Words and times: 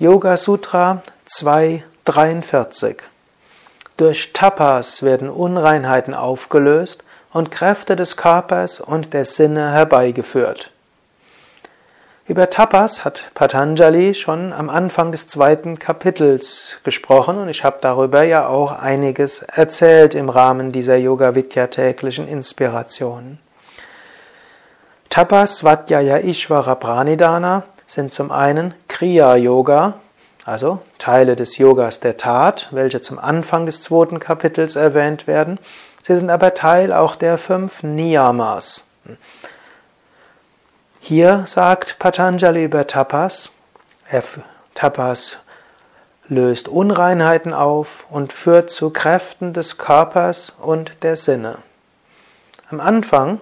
Yoga 0.00 0.36
Sutra 0.36 1.02
243 1.26 2.98
Durch 3.96 4.32
Tapas 4.32 5.02
werden 5.02 5.28
Unreinheiten 5.28 6.14
aufgelöst 6.14 7.02
und 7.32 7.50
Kräfte 7.50 7.96
des 7.96 8.16
Körpers 8.16 8.78
und 8.78 9.12
der 9.12 9.24
Sinne 9.24 9.72
herbeigeführt. 9.72 10.70
Über 12.28 12.48
Tapas 12.48 13.04
hat 13.04 13.32
Patanjali 13.34 14.14
schon 14.14 14.52
am 14.52 14.70
Anfang 14.70 15.10
des 15.10 15.26
zweiten 15.26 15.80
Kapitels 15.80 16.76
gesprochen 16.84 17.38
und 17.38 17.48
ich 17.48 17.64
habe 17.64 17.78
darüber 17.80 18.22
ja 18.22 18.46
auch 18.46 18.70
einiges 18.70 19.42
erzählt 19.42 20.14
im 20.14 20.28
Rahmen 20.28 20.70
dieser 20.70 20.94
Yoga 20.94 21.34
Vidya 21.34 21.66
täglichen 21.66 22.28
Inspiration. 22.28 23.40
Tapas, 25.10 25.58
Svadhyaya, 25.58 26.18
Ishvara, 26.18 26.76
Pranidhana 26.76 27.64
sind 27.88 28.12
zum 28.12 28.30
einen 28.30 28.74
Kriya 28.98 29.36
Yoga, 29.36 30.00
also 30.44 30.80
Teile 30.98 31.36
des 31.36 31.56
Yogas 31.56 32.00
der 32.00 32.16
Tat, 32.16 32.66
welche 32.72 33.00
zum 33.00 33.20
Anfang 33.20 33.64
des 33.64 33.80
zweiten 33.80 34.18
Kapitels 34.18 34.74
erwähnt 34.74 35.28
werden. 35.28 35.60
Sie 36.02 36.16
sind 36.16 36.30
aber 36.30 36.52
Teil 36.52 36.92
auch 36.92 37.14
der 37.14 37.38
fünf 37.38 37.84
Niyamas. 37.84 38.82
Hier 40.98 41.44
sagt 41.46 42.00
Patanjali 42.00 42.64
über 42.64 42.88
Tapas, 42.88 43.50
Tapas 44.74 45.36
löst 46.26 46.66
Unreinheiten 46.66 47.54
auf 47.54 48.04
und 48.10 48.32
führt 48.32 48.72
zu 48.72 48.90
Kräften 48.90 49.52
des 49.52 49.78
Körpers 49.78 50.54
und 50.60 51.04
der 51.04 51.16
Sinne. 51.16 51.58
Am 52.68 52.80
Anfang 52.80 53.38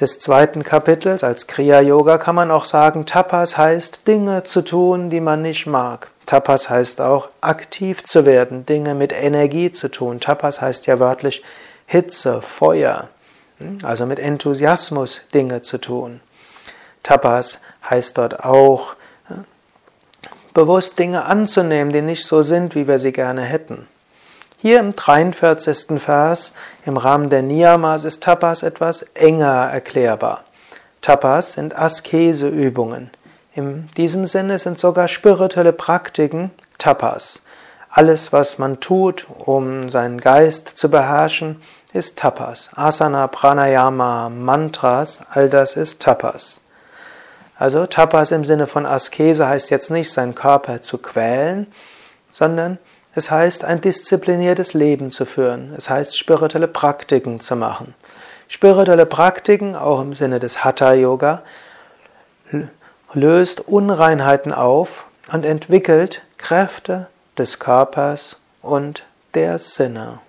des 0.00 0.20
zweiten 0.20 0.62
Kapitels 0.62 1.24
als 1.24 1.46
Kriya 1.46 1.80
Yoga 1.80 2.18
kann 2.18 2.34
man 2.34 2.50
auch 2.50 2.64
sagen, 2.64 3.04
Tapas 3.04 3.58
heißt 3.58 4.06
Dinge 4.06 4.44
zu 4.44 4.62
tun, 4.62 5.10
die 5.10 5.20
man 5.20 5.42
nicht 5.42 5.66
mag. 5.66 6.10
Tapas 6.26 6.70
heißt 6.70 7.00
auch 7.00 7.28
aktiv 7.40 8.04
zu 8.04 8.24
werden, 8.24 8.64
Dinge 8.64 8.94
mit 8.94 9.12
Energie 9.12 9.72
zu 9.72 9.88
tun. 9.88 10.20
Tapas 10.20 10.60
heißt 10.60 10.86
ja 10.86 11.00
wörtlich 11.00 11.42
Hitze, 11.86 12.42
Feuer, 12.42 13.08
hm? 13.58 13.78
also 13.82 14.06
mit 14.06 14.18
Enthusiasmus 14.18 15.22
Dinge 15.34 15.62
zu 15.62 15.78
tun. 15.78 16.20
Tapas 17.02 17.58
heißt 17.88 18.18
dort 18.18 18.44
auch 18.44 18.94
hm, 19.26 19.44
bewusst 20.54 20.98
Dinge 20.98 21.24
anzunehmen, 21.24 21.92
die 21.92 22.02
nicht 22.02 22.24
so 22.24 22.42
sind, 22.42 22.74
wie 22.74 22.86
wir 22.86 22.98
sie 22.98 23.12
gerne 23.12 23.42
hätten. 23.42 23.88
Hier 24.60 24.80
im 24.80 24.96
43. 24.96 26.00
Vers 26.00 26.52
im 26.84 26.96
Rahmen 26.96 27.30
der 27.30 27.42
Niyamas 27.42 28.02
ist 28.02 28.24
Tapas 28.24 28.64
etwas 28.64 29.02
enger 29.14 29.68
erklärbar. 29.72 30.42
Tapas 31.00 31.52
sind 31.52 31.78
Askeseübungen. 31.78 33.12
In 33.54 33.86
diesem 33.96 34.26
Sinne 34.26 34.58
sind 34.58 34.80
sogar 34.80 35.06
spirituelle 35.06 35.72
Praktiken 35.72 36.50
Tapas. 36.76 37.40
Alles, 37.88 38.32
was 38.32 38.58
man 38.58 38.80
tut, 38.80 39.28
um 39.38 39.90
seinen 39.90 40.20
Geist 40.20 40.70
zu 40.76 40.90
beherrschen, 40.90 41.62
ist 41.92 42.18
Tapas. 42.18 42.70
Asana, 42.74 43.28
Pranayama, 43.28 44.28
Mantras, 44.28 45.20
all 45.30 45.48
das 45.48 45.76
ist 45.76 46.02
Tapas. 46.02 46.60
Also 47.56 47.86
Tapas 47.86 48.32
im 48.32 48.44
Sinne 48.44 48.66
von 48.66 48.86
Askese 48.86 49.46
heißt 49.46 49.70
jetzt 49.70 49.92
nicht, 49.92 50.10
seinen 50.10 50.34
Körper 50.34 50.82
zu 50.82 50.98
quälen, 50.98 51.68
sondern 52.32 52.78
es 53.18 53.30
heißt, 53.30 53.64
ein 53.64 53.82
diszipliniertes 53.82 54.72
Leben 54.72 55.10
zu 55.10 55.26
führen. 55.26 55.74
Es 55.76 55.90
heißt, 55.90 56.16
spirituelle 56.16 56.68
Praktiken 56.68 57.40
zu 57.40 57.54
machen. 57.56 57.94
Spirituelle 58.48 59.04
Praktiken, 59.04 59.76
auch 59.76 60.00
im 60.00 60.14
Sinne 60.14 60.40
des 60.40 60.64
Hatha-Yoga, 60.64 61.42
löst 63.12 63.60
Unreinheiten 63.68 64.52
auf 64.54 65.06
und 65.30 65.44
entwickelt 65.44 66.22
Kräfte 66.38 67.08
des 67.36 67.58
Körpers 67.58 68.36
und 68.62 69.04
der 69.34 69.58
Sinne. 69.58 70.20